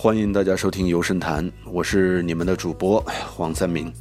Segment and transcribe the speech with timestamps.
[0.00, 3.04] 欢迎大家收听游神谈，我是你们的主播
[3.34, 3.92] 黄三明。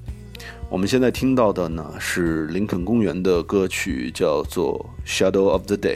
[0.70, 5.96] 我们现在听到的呢是林肯公园的歌曲，叫做《Shadow of the Day》。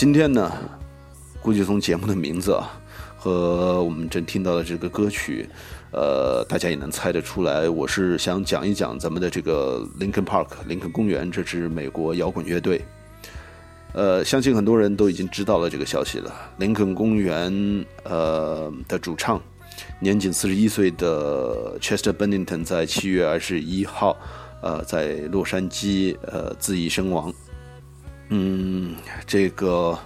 [0.00, 0.50] 今天呢，
[1.42, 2.72] 估计从节目的名字啊
[3.18, 5.46] 和我们正听到的这个歌曲，
[5.92, 12.82] 呃，大家也能猜得出来，我是想讲一讲咱们的这个 Lincoln Park 林肯公园这支美国摇滚乐队。
[13.92, 16.34] 呃，相信很多人都已经知道了这个消息了。
[16.56, 19.38] 林肯公园呃的主唱，
[19.98, 24.16] 年仅四十一岁的 Chester Bennington 在七月二十一号，
[24.62, 27.30] 呃，在洛杉矶呃自缢身亡。
[28.32, 28.94] 嗯，
[29.26, 29.98] 这个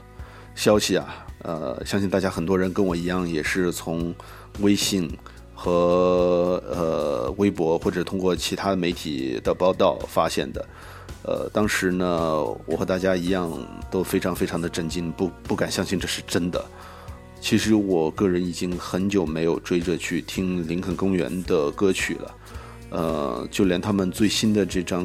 [0.54, 4.14] 消息啊，呃，相信大家很多人跟我一样，也是从
[4.60, 5.10] 微信
[5.54, 10.66] 和呃微博或者通过其他媒体的报道发现的。
[11.22, 13.50] 呃，当时呢，我和大家一样
[13.90, 16.64] 都非常非常的震惊，不不敢相信这是真的。
[17.40, 22.34] 其实我个人已经很久没有追着去听林肯公园的歌曲了。
[22.94, 25.04] 呃，就连他们最新的这张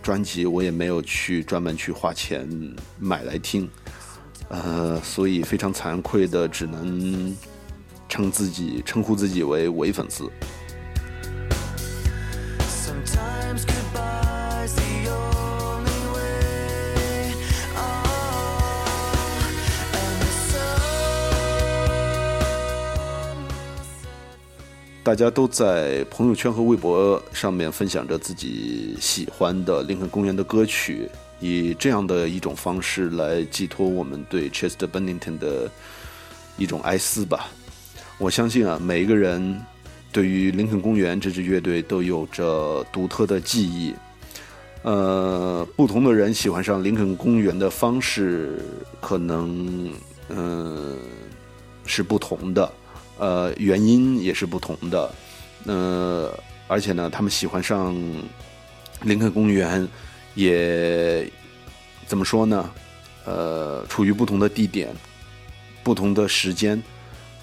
[0.00, 2.48] 专辑，我也没有去专门去花钱
[2.96, 3.68] 买来听，
[4.48, 7.36] 呃，所以非常惭愧的，只能
[8.08, 10.30] 称自己称呼自己为伪粉丝。
[25.08, 31.08] 大家都在朋友圈和微博上面分享着自己喜欢的林肯公园的歌曲，
[31.40, 35.70] 以这样的一种方式来寄托我们对 Chester Bennington 的
[36.58, 37.48] 一种哀思吧。
[38.18, 39.58] 我相信啊，每一个人
[40.12, 43.94] 对于林肯公园这支乐队都有着独特的记忆。
[44.82, 48.62] 呃，不同的人喜欢上林肯公园的方式，
[49.00, 49.90] 可能
[50.28, 50.98] 嗯
[51.86, 52.70] 是不同的。
[53.18, 55.12] 呃，原因也是不同的，
[55.66, 56.32] 呃，
[56.68, 57.94] 而且呢，他们喜欢上
[59.02, 59.86] 林肯公园，
[60.34, 61.28] 也
[62.06, 62.70] 怎么说呢？
[63.24, 64.94] 呃，处于不同的地点，
[65.82, 66.80] 不同的时间，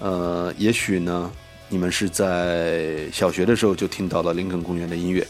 [0.00, 1.30] 呃，也许呢，
[1.68, 5.26] 你们是在小学的时候就听到了林肯公园的音乐，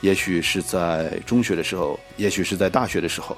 [0.00, 3.36] 也许是在中学的时候，也许是在大学的时候，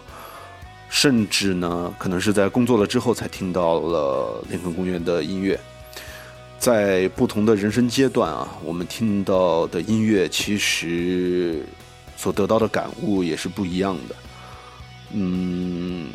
[0.88, 5.60] 甚至呢，可能是在工作了之后才听到了林肯公园的音乐。
[6.62, 11.60] 在不同的人生阶段啊，我们听到的音乐其实
[12.16, 14.14] 所得到的感悟也是不一样的。
[15.10, 16.08] 嗯，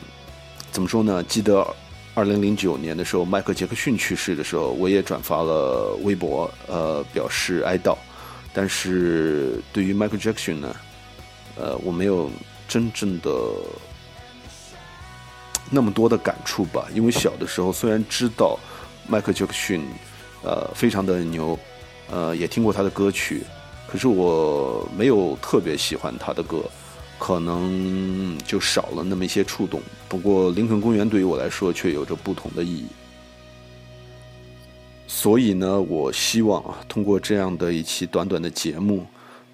[0.72, 1.22] 怎么说呢？
[1.26, 1.68] 记得
[2.16, 7.98] 二零零九年的时候，迈克杰克逊去世的时候，我也转发了微博，呃，表示哀悼。
[8.54, 10.74] 但是对于迈克杰克逊呢，
[11.58, 12.32] 呃，我没有
[12.70, 13.30] 真正的
[15.70, 18.58] 那么多的感触吧，因为小的时候虽然知道
[19.10, 19.84] 迈克杰克逊。
[20.44, 21.58] 呃，非常的牛，
[22.10, 23.44] 呃，也听过他的歌曲，
[23.88, 26.64] 可是我没有特别喜欢他的歌，
[27.18, 29.82] 可能就少了那么一些触动。
[30.08, 32.86] 不过，林肯公园对于我来说却有着不同的意义。
[35.08, 39.06] 所以呢，我希望，通过这样的一期短短的节目，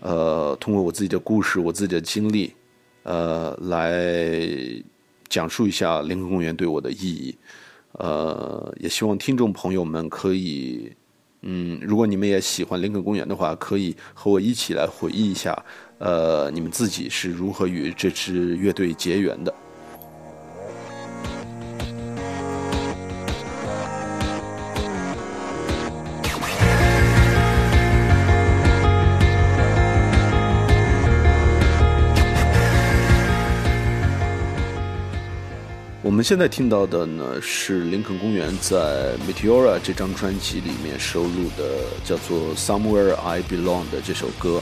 [0.02, 2.54] 呃，通过我自己的故事、我自己的经历，
[3.04, 4.04] 呃，来
[5.30, 7.36] 讲述一下林肯公园对我的意义。
[7.94, 10.92] 呃，也希望听众朋友们可以，
[11.42, 15.64] 嗯，如果你们也喜欢林肯公园的话，可以和我一起来回忆一下，
[16.00, 19.54] 呃，你们自己是如何与这支乐队结缘的。
[36.24, 38.78] 现在听到的呢，是林肯公园在
[39.28, 44.62] 《Meteora》这张专辑里面收录的，叫做《Somewhere I Belong》的这首歌。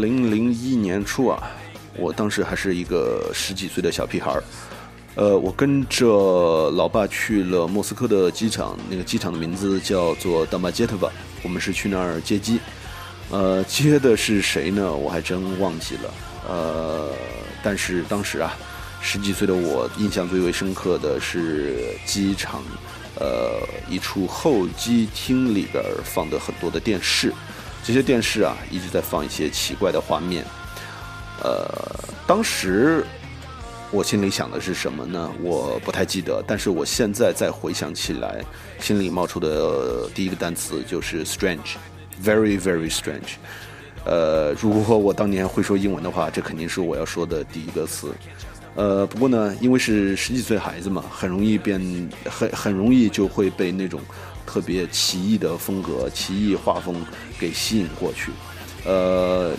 [0.00, 1.50] 零零一年初啊，
[1.96, 4.42] 我当时还是一个十几岁的小屁孩儿。
[5.16, 11.12] 呃，我跟着老爸去了莫斯科的机场，那个机场的名字叫做 d o m a j e t o v a
[11.42, 12.60] 我们是去那儿接机。
[13.30, 14.94] 呃，接的是谁呢？
[14.94, 16.14] 我还真忘记了。
[16.48, 17.10] 呃，
[17.62, 18.56] 但是当时啊，
[19.02, 22.62] 十几岁的我印象最为深刻的是机场，
[23.18, 23.58] 呃，
[23.90, 27.32] 一处候机厅里边放的很多的电视，
[27.84, 30.44] 这些电视啊一直在放一些奇怪的画面。
[31.42, 31.68] 呃，
[32.26, 33.04] 当时。
[33.90, 35.32] 我心里想的是什么呢？
[35.40, 38.44] 我不太记得，但是我现在再回想起来，
[38.78, 43.36] 心里冒出的第一个单词就是 strange，very very strange。
[44.04, 48.12] 呃，如果我当年会说英文的话，这肯定是我要说的第一个词。
[48.74, 51.80] 呃，不过呢，因为是十几岁孩子嘛，很容易变，
[52.28, 54.02] 很很容易就会被那种
[54.48, 57.04] 特别奇异的风格、奇异画风
[57.38, 58.32] 给吸引过去。
[58.86, 59.52] 呃，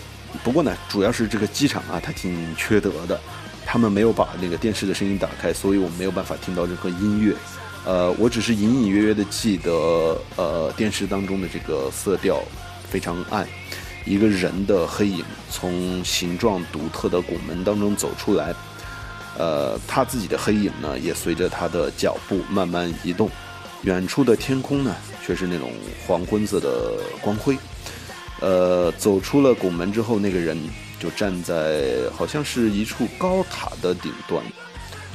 [0.43, 3.19] 不过呢，主要是这个机场啊，它挺缺德的。
[3.67, 7.35] 他们没有把那个电视的声音打开，所以我没有办法听到任何音乐。
[7.85, 12.41] 呃，我只是隐隐约约的记得，呃，电视当中的这个色调
[12.89, 13.47] 非常暗，
[14.05, 18.55] 一个人的黑影从形状独特的拱门当中走出来，
[19.37, 23.29] 呃，他自己的黑影呢也随着他的脚步慢慢移动，
[23.83, 24.95] 远处的天空呢
[25.25, 25.71] 却是那种
[26.05, 27.57] 黄昏色的光辉。
[28.41, 30.57] 呃，走出了拱门之后，那个人。
[30.99, 34.43] 就站在好像是一处高塔的顶端，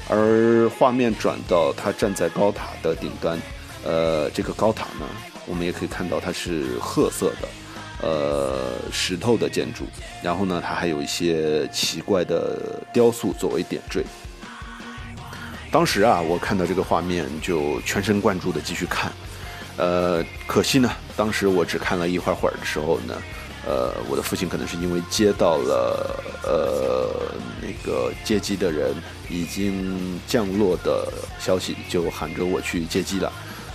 [0.09, 3.39] 而画面转到他站在高塔的顶端，
[3.85, 5.07] 呃，这个高塔呢，
[5.45, 7.49] 我们也可以看到它是褐色的，
[8.01, 9.85] 呃，石头的建筑，
[10.23, 14.03] 然后呢，它还有一些奇怪的雕塑作为点缀。
[15.75, 19.11] 当时啊，我看到这个画面就全神贯注的继续看，
[19.77, 23.15] 呃，可惜呢，当时我只看了一会儿会儿的时候呢。
[23.67, 28.95] 呃，我的父亲可能是因为接到了呃那个接机的人
[29.29, 33.33] 已经降落的消息，就喊着我去接机了。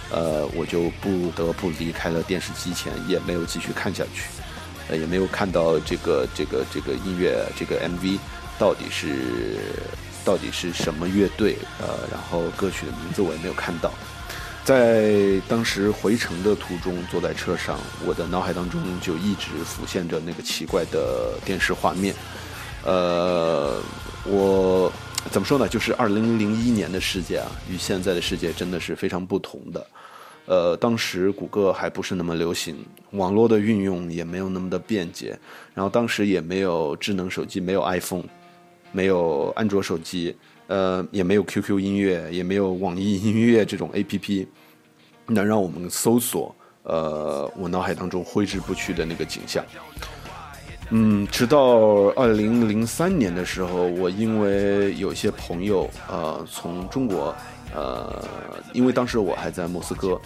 [0.10, 4.24] 呃，我就不得不离开了电视机前，也没有继续看下去，
[4.88, 8.20] 呃，也没有看到这个这个这个音乐这个 MV
[8.58, 9.58] 到底是
[10.24, 13.92] 到底是什么乐队，呃，然后歌曲的名字我也没有看到。
[14.64, 22.14] 在当时回程的途中，坐在车上，我的脑海当中就一直浮现着那个奇怪的电视画面。
[22.86, 23.82] 呃，
[24.26, 24.92] 我
[25.32, 25.68] 怎么说呢？
[25.68, 29.88] 就是二零零一年的世界啊，与现在的世界真的是非常不同的。
[30.46, 32.76] 呃，当时谷歌还不是那么流行，
[33.12, 35.38] 网络的运用也没有那么的便捷，
[35.74, 38.24] 然后当时也没有智能手机，没有 iPhone，
[38.92, 40.36] 没有安卓手机。
[40.68, 44.46] 呃，也没有 QQ 音乐，也没有网易音乐这种 APP，
[45.26, 46.56] 能让我们搜索。
[46.84, 49.66] 呃，我脑海当中挥之不去的那个景象。
[50.92, 51.60] 嗯，直到
[52.16, 57.36] 二零零三年的时候，我因为有些朋友，呃，从中国，
[57.76, 58.24] 呃，
[58.72, 60.22] 因为当时我还在莫斯科，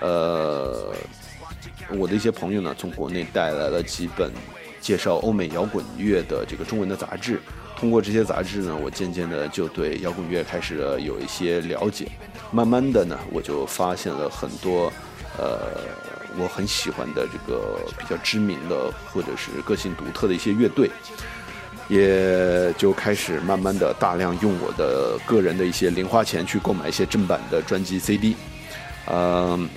[0.00, 0.92] 呃，
[1.98, 4.30] 我的一些朋友呢，从国内带来了几本
[4.78, 7.40] 介绍欧美摇滚乐的这个中文的杂志。
[7.76, 12.08] 通过这些杂志呢，我渐渐的就对摇滚乐开始有一些了解。
[12.50, 14.90] 慢慢的呢，我就发现了很多，
[15.36, 15.78] 呃，
[16.38, 20.90] 我很喜欢的这个比较知名的或者是个性独特的一些乐队，
[21.88, 28.36] 也就开始慢慢的大量用我的个人的一些零花钱去购买一些正版的专辑 CD。
[29.08, 29.68] 嗯，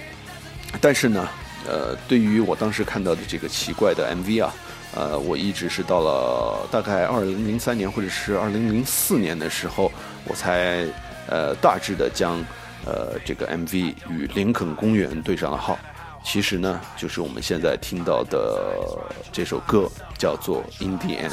[0.79, 1.27] 但是呢，
[1.67, 4.55] 呃，对于我当时看到的这个奇怪的 MV 啊。
[4.95, 9.91] 呃，我一直是到了大概二零零三年或者是二零零四年的时候，
[10.25, 10.85] 我才
[11.27, 12.43] 呃大致的将
[12.85, 15.77] 呃这个 MV 与林肯公园对上了号。
[16.21, 18.75] 其实呢，就是我们现在听到的
[19.31, 21.31] 这首歌，叫做《In the End》。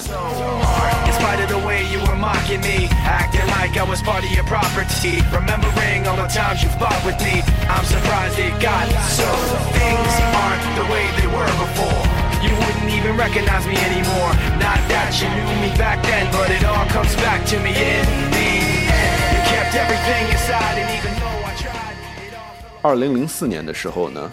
[22.82, 24.30] 二零零四年的时候呢，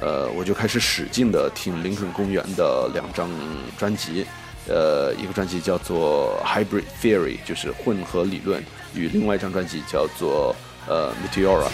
[0.00, 3.30] 呃，我就开始使劲的听林肯公园的两张
[3.78, 4.26] 专辑，
[4.68, 8.60] 呃，一个专辑叫做《Hybrid Theory》，就是混合理论，
[8.94, 10.56] 与另外一张专辑叫做
[10.88, 11.68] 呃《Meteora》。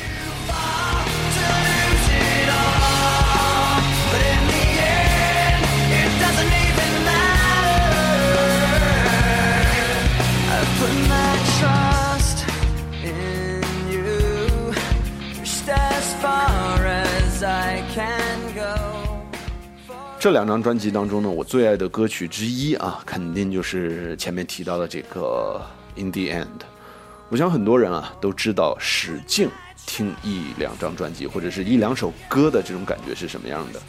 [20.20, 25.58] 这两张专辑当中呢，我最爱的歌曲之一啊，肯定就是前面提到的这个
[25.98, 26.44] 《In the End》。
[27.30, 29.48] 我想很多人啊都知道，使劲
[29.86, 33.80] 听一两张专辑或者是一两首歌的这种感觉是什么样的。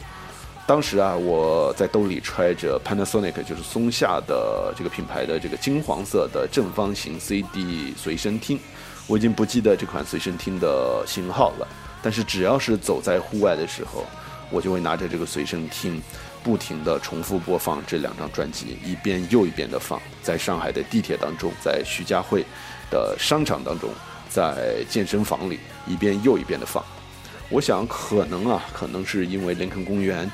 [0.66, 8.58] 当时啊，我在兜里揣着 Panasonic，就是松下的这个品牌的这个金黄色的正方形 CD 随身听，
[9.06, 11.68] 我已经不记得这款随身听的型号了。
[12.00, 14.06] 但是只要是走在户外的时候，
[14.52, 16.00] 我就会拿着这个随身听，
[16.44, 20.00] 不停地重复播放这两张专辑，一遍又一遍地放。
[20.22, 22.44] 在上海的地铁当中，在徐家汇
[22.90, 23.90] 的商场当中，
[24.28, 26.84] 在健身房里，一遍又一遍地放。
[27.48, 30.30] 我想可能啊，可能是因为林肯公园。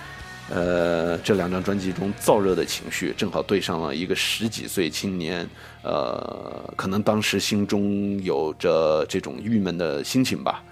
[0.50, 5.46] 呃，这两张专辑中燥热的情绪，正好对上了一个十几岁青年，
[5.82, 10.62] 呃，可能当时心中有着这种郁闷的心情吧。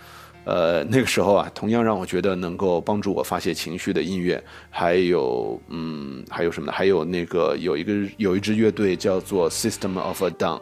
[0.47, 6.73] 呃，那个时候啊，同样让我觉得能够帮助我发泄情绪的音乐，还有，嗯，还有什么呢？
[6.73, 10.61] 还有那个有一个有一支乐队叫做 System of a Down。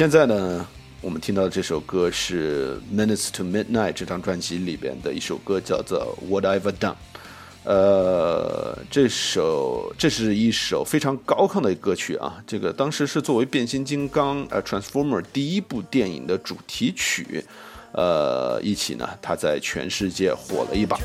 [0.00, 0.66] 现在呢，
[1.02, 6.92] 我们听到的这首歌是《Minutes to Midnight》这张专辑里边的一首歌，叫做《What I've Done》。
[7.64, 12.42] 呃，这首这是一首非常高亢的歌曲啊。
[12.46, 17.44] 这个当时是作为变形金刚呃《Transformer》第一部电影的主题曲，
[17.92, 20.98] 呃，一起呢，它在全世界火了一把。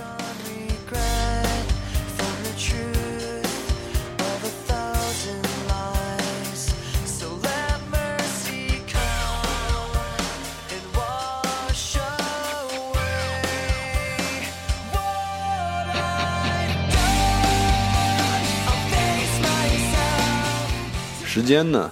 [21.46, 21.92] 时间呢，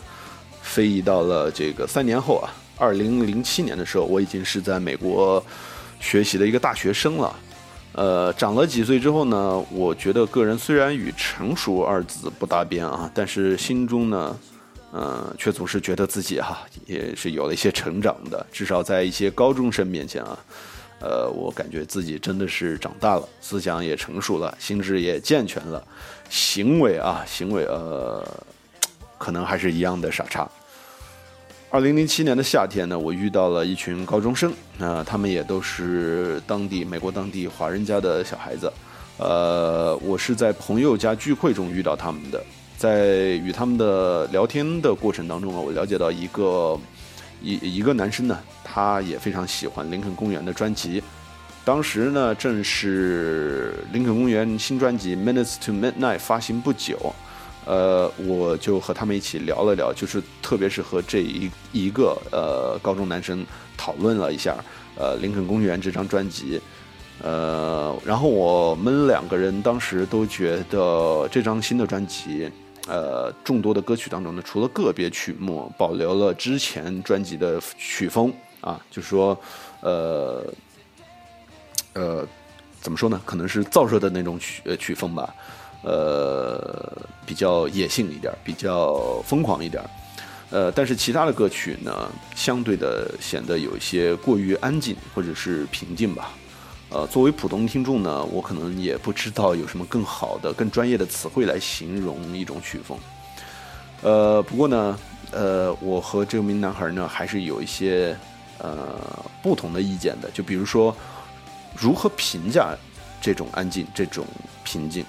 [0.63, 5.45] 飞移到了这个三年后啊，二零零七年的时候，我已经是在美国
[5.99, 7.35] 学习的一个大学生了。
[7.91, 14.35] 呃，长了几岁之后呢，我觉得个人虽然与成熟二字不搭边啊，但是心中呢，
[14.91, 18.43] 呃，却总是觉得自己哈也是有了一些成长的。
[18.51, 20.35] 至少在一些高中生面前啊，
[20.99, 25.85] 呃，我感觉自己真的是长大了，思想也成熟了，心智也健全了，
[26.27, 28.27] 行为啊，行为呃。
[29.23, 30.45] 可能还是一样的傻叉。
[31.69, 38.69] 二零零七年的夏天呢，我遇到了一群高中生，那他们也都是当地美国当地华人家的小孩子。
[39.17, 42.43] 呃，我是在朋友家聚会中遇到他们的，
[42.77, 43.15] 在
[43.45, 46.77] 与他们的聊天的过程当中啊，我了解到一个
[47.41, 51.01] 一一个男生呢，他也非常喜欢林肯公园的专辑。
[51.63, 57.15] 当时呢，正是林肯公园新专辑《Minutes to Midnight》发行不久。
[57.65, 63.45] 呃，我就和他们一起聊了聊，就是特别是和这一一个呃高中男生
[63.77, 64.55] 讨论了一下，
[64.97, 66.59] 呃，林肯公园这张专辑，
[67.21, 72.51] 呃，然后我们两个人当时都觉得这张新的专辑，
[72.87, 79.39] 呃，众多的歌曲当中呢，除了个别曲目保留了之前专辑的曲风啊，就说，
[79.79, 80.45] 呃，
[81.93, 82.27] 呃，
[82.81, 83.21] 怎么说呢？
[83.25, 85.33] 可能是燥热的那种曲曲风吧。
[85.83, 86.91] 呃，
[87.25, 89.83] 比较野性一点，比较疯狂一点，
[90.49, 96.31] 呃，但是其他的歌曲呢，相对的显得有一些过于安静或者是平静吧。
[96.89, 102.97] 呃，作为普通听众呢，我可能也不知道有什么更好的、更专业的词汇来形容一种曲风。
[104.03, 104.99] 呃，不过呢，
[105.31, 108.15] 呃，我和这名男孩呢，还是有一些
[108.59, 108.99] 呃
[109.41, 110.29] 不同的意见的。
[110.31, 110.95] 就比如说，
[111.75, 112.75] 如何评价
[113.19, 114.25] 这种安静、这种
[114.63, 115.03] 平静？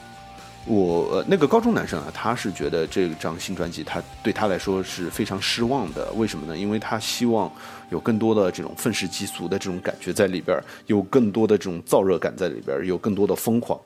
[0.67, 6.11] 我那个高中男生啊，他是觉得这张新专辑，他对他来说是非常失望的。
[6.13, 6.57] 为什么呢？
[6.57, 7.53] 因为他希望
[7.91, 13.79] 有更多的这种愤世嫉俗的这种感觉在里边，有更多的这种燥热感在里边，有更多的疯狂。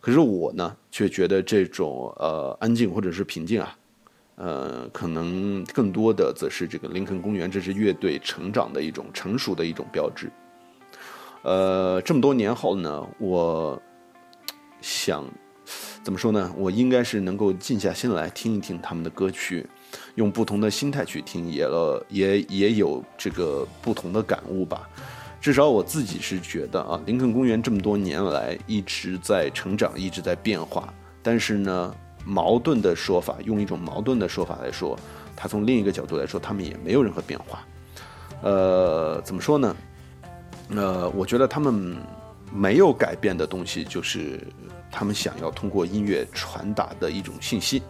[0.00, 3.76] 可是我呢，却觉得这种呃安静或者是平静啊，
[4.36, 10.30] 呃，可能更多的则是这个林肯公园这支乐队成长的一种成熟的一种标志。
[11.42, 13.78] 呃，这么多年后呢，我
[14.80, 15.22] 想。
[16.04, 16.52] 怎么说呢？
[16.54, 19.66] 我应该是能够静下心来听一听他们的歌曲，
[20.16, 24.86] 用不同的心态去听，也了也也有这个不同的感悟吧。
[25.40, 30.92] 至少我自己是觉得啊，林肯公园这么多年来一直在成长，一直在变化。
[31.22, 31.94] 但是呢，
[32.26, 34.98] 矛盾的说法，用一种矛盾的说法来说，
[35.34, 37.66] 他从另一个角度来说，他们也没有任何变化。
[38.42, 39.74] 呃，怎么说呢？
[40.68, 41.96] 呃，我觉得他们
[42.54, 44.40] 没有改变的东西，就是
[44.90, 47.82] 他们想要通过音乐传达的一种信息。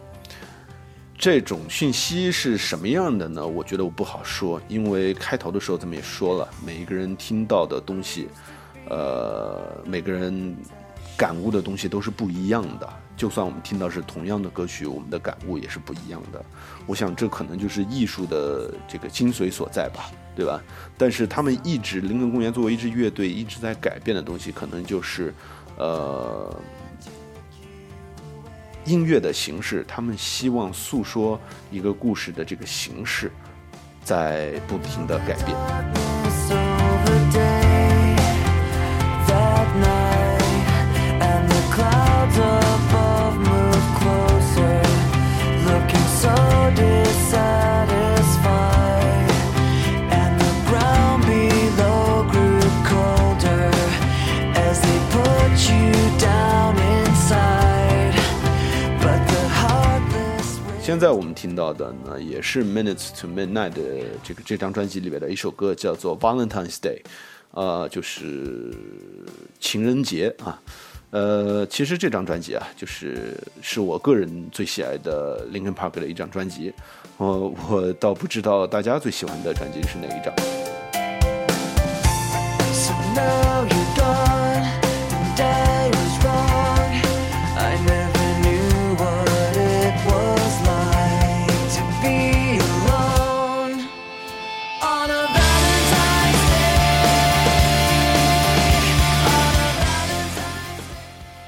[1.17, 3.45] 这种信息是什么样的呢？
[3.45, 8.27] 我觉得我不好说，因为开头的时候咱们也说了，每一个人听到的东西，
[8.89, 10.57] 呃，每个人
[11.17, 12.87] 感悟的东西都是不一样的。
[13.15, 16.43] 就算我们听到是同样的歌曲，我们的感悟也是不一样的。
[16.85, 20.61] 我想这可能就是艺术的这个精髓所在吧，对吧？
[20.97, 25.33] 但是他们一直林肯公园作为一支乐队一直在改变的东西，可能就是
[25.77, 26.53] 呃。
[28.87, 31.41] 音乐的形式，他们希望诉说
[31.71, 33.31] 一个故事的这个形式，
[34.03, 36.04] 在不停的改变。
[60.95, 63.81] 现在我们听到的呢，也是 Minutes to Midnight 的
[64.23, 67.01] 这个这张专辑里边的一首歌，叫做 Valentine's Day，
[67.51, 68.73] 呃，就是
[69.59, 70.57] 情人节啊。
[71.09, 76.73] 呃，其实这张专辑啊，就是是我个人最喜爱的 Linkin Park 的一张专辑。
[77.17, 80.33] 我我倒不知道大家最喜欢的专辑是哪一张。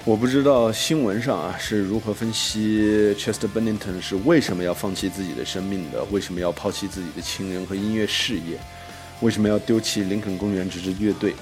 [0.08, 6.02] 我不知道新闻上啊是如何分析 Chester Bennington 是为什么要放弃自己的生命的？
[6.06, 8.58] 为什么要抛弃自己的亲人和音乐事业？
[9.20, 11.34] 为什么要丢弃林肯公园这支乐队？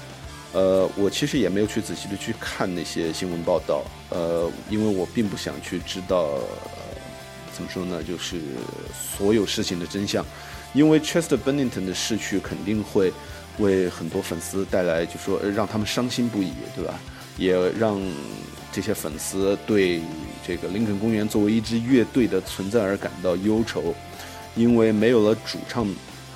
[0.52, 6.36] 呃，我其实也没有去仔细的去看那些新闻报道，呃，因为我并不想去知道，
[7.52, 8.40] 怎么说呢，就是
[8.92, 10.26] 所有事情的真相，
[10.74, 13.12] 因为 Chester Bennington 的逝去肯定会
[13.58, 16.98] 为很多粉丝带来，就说让他们伤心不已，对吧？
[17.36, 18.00] 也让
[18.72, 20.00] 这些粉丝对
[20.46, 23.94] 这个林肯公园作为一支乐队的存在而感到忧愁，
[24.54, 25.86] 因为没有了主唱，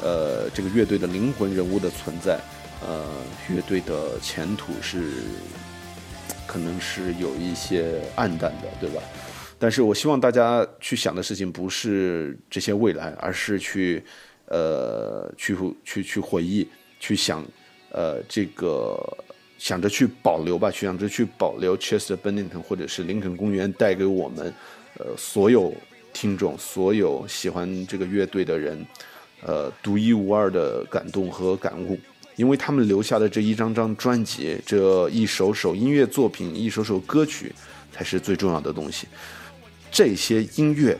[0.02, 2.40] 呃，这个乐队的灵魂人物的存在，
[2.86, 3.04] 呃，
[3.48, 5.12] 乐队的前途是
[6.46, 9.02] 可能是有一些暗淡的，对吧？
[9.58, 14.02] 但是我希望大家去想的事情不是这些未来，而是去，
[14.46, 16.66] 呃，去去去回忆，
[16.98, 17.44] 去想，
[17.90, 18.98] 呃，这个。
[19.60, 24.50] 想着去保留吧，去想着去保留 Chester Bennington 或者是林肯公园带给我们，
[24.98, 25.74] 呃，所有
[26.14, 28.86] 听众、所有喜欢这个乐队的人，
[29.42, 32.00] 呃，独一无二的感动和感悟，
[32.36, 37.52] 因为他们留下的这一张张专辑，这一首首音乐作品，一首首歌曲，
[37.92, 39.06] 才是最重要的东西。
[39.92, 40.98] 这些音乐。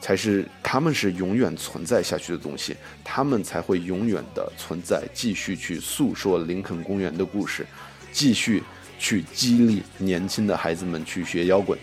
[0.00, 7.66] 才是他们是永远存在下去的东西，他们才会永远的存在，继续去诉说林肯公园的故事，
[8.12, 8.62] 继续
[8.98, 11.78] 去激励年轻的孩子们去学摇滚，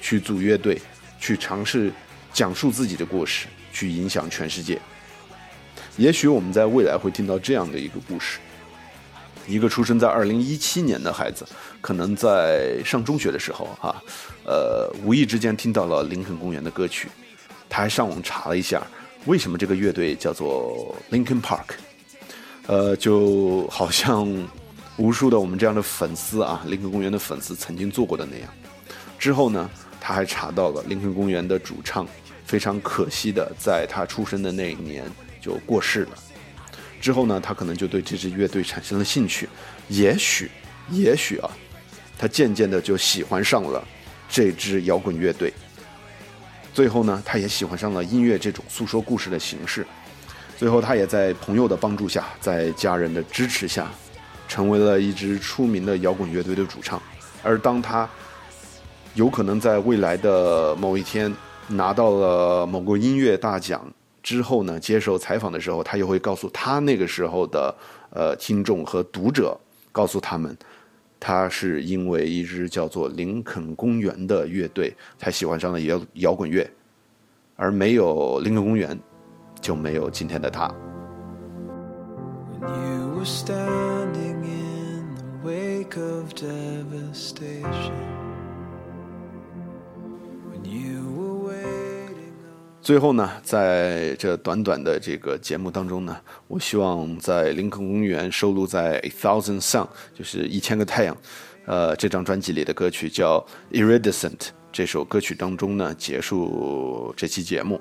[0.00, 0.80] 去组乐队，
[1.18, 1.90] 去尝试
[2.32, 4.78] 讲述自己的故事，去影响全世界。
[5.96, 8.38] 也许我们在未来会听到这样的一个故事：
[9.46, 11.46] 一个出生在二零一七年的孩子，
[11.80, 14.02] 可能在上中学的时候，哈，
[14.44, 17.08] 呃，无意之间听到了林肯公园的歌曲。
[17.74, 18.80] 他还上网查了一下，
[19.24, 21.74] 为什么这个乐队叫做 Linkin Park，
[22.68, 24.28] 呃，就好像
[24.96, 28.48] 无数的我们这样的粉丝啊，林肯公园的粉丝曾经做过的那样。
[29.18, 29.68] 之后呢，
[30.00, 32.06] 他还查到了林肯公园的主唱
[32.46, 35.04] 非常可惜的在他出生的那一年
[35.40, 36.10] 就过世了。
[37.00, 39.48] 之后呢，他可能就对这支乐队产生了兴趣，
[39.88, 40.48] 也许，
[40.90, 41.50] 也许啊，
[42.16, 43.84] 他渐渐的就喜欢上了
[44.28, 45.52] 这支摇滚乐队。
[46.74, 49.86] 最后呢，他也喜欢上了音乐这种诉说故事的形式。
[50.56, 53.88] 最后，他也在朋友的帮助下，在家人的支持下，
[54.48, 57.00] 成为了一支出名的摇滚乐队的主唱。
[57.44, 58.08] 而当他
[59.14, 61.32] 有可能在未来的某一天
[61.68, 63.84] 拿到了某个音乐大奖
[64.20, 67.72] 之后呢，接受采访的时候，他又会告诉他那个时候的
[68.10, 69.56] 呃听众和读者，
[69.92, 70.56] 告诉他们。
[71.26, 76.70] 他是因为一支叫做林肯公园的乐队才喜欢上了摇摇滚乐，
[77.56, 79.00] 而没有林肯公园，
[79.58, 80.70] 就没有今天的他。
[92.84, 96.14] 最后呢，在这短短的这个节目当中呢，
[96.46, 101.16] 我希望在林肯公园收录在《A Thousand Sun》就是一千个太阳，
[101.64, 103.40] 呃，这张专辑里的歌曲叫
[103.74, 104.36] 《Iridescent》
[104.70, 107.80] 这首歌曲当中呢，结束这期节目。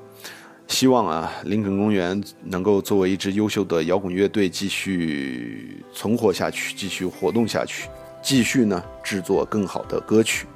[0.69, 7.89] 希望啊，林肯公园能够作为一支优秀的摇滚乐队继续存活下去，继续活动下去，
[8.21, 10.47] 继续呢制作更好的歌曲。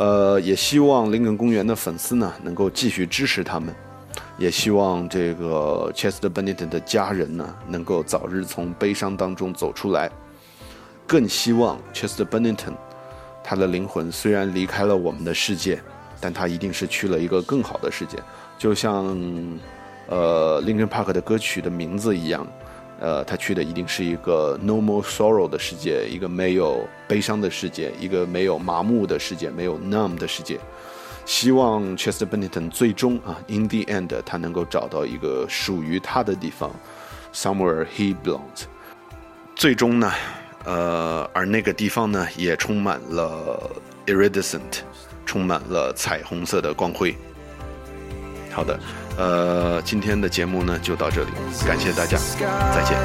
[0.00, 3.74] 呃，也希望林肯公园的粉丝呢能够继续支持他们，
[4.38, 10.10] 也希望这个 Chester Bennington 的家人呢能够早日从悲伤当中走出来，
[11.06, 12.72] 更希望 Chester Bennington
[13.44, 15.78] 他的灵魂虽然离开了我们的世界，
[16.18, 18.16] 但他一定是去了一个更好的世界，
[18.56, 19.04] 就像
[20.08, 22.46] 呃 Linkin Park 的歌曲的名字一样。
[23.00, 30.60] 呃，他去的一定是一个 no more sorrow 的世界，一个没有悲伤的世界，一个没有麻木的世界，没有 numb 的世界。
[31.24, 36.70] 希望 Chester Bennington 最终啊，in the end，他能够找到一个属于他的地方
[37.32, 38.64] ，somewhere he belongs。
[39.56, 40.12] 最终呢，
[40.64, 43.70] 呃，而那个地方呢，也充满了
[44.06, 44.80] iridescent，
[45.24, 47.16] 充满了彩虹色的光辉。
[48.50, 48.78] 好的。
[49.20, 51.30] 呃，今天的节目呢就到这里，
[51.66, 52.16] 感谢大家，
[52.72, 52.96] 再见。